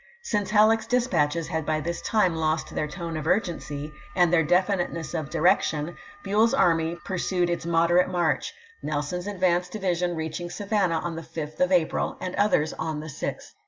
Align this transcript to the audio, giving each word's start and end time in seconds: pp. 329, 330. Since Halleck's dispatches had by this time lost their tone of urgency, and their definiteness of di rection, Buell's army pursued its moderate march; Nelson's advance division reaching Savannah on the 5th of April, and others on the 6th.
pp. 0.23 0.29
329, 0.47 0.49
330. 0.49 0.49
Since 0.49 0.49
Halleck's 0.49 0.87
dispatches 0.87 1.47
had 1.49 1.63
by 1.63 1.79
this 1.79 2.01
time 2.01 2.35
lost 2.35 2.73
their 2.73 2.87
tone 2.87 3.17
of 3.17 3.27
urgency, 3.27 3.93
and 4.15 4.33
their 4.33 4.43
definiteness 4.43 5.13
of 5.13 5.29
di 5.29 5.37
rection, 5.37 5.95
Buell's 6.23 6.55
army 6.55 6.97
pursued 7.05 7.51
its 7.51 7.67
moderate 7.67 8.09
march; 8.09 8.51
Nelson's 8.81 9.27
advance 9.27 9.69
division 9.69 10.15
reaching 10.15 10.49
Savannah 10.49 10.97
on 11.01 11.15
the 11.15 11.21
5th 11.21 11.59
of 11.59 11.71
April, 11.71 12.17
and 12.19 12.33
others 12.33 12.73
on 12.73 12.99
the 12.99 13.05
6th. 13.13 13.51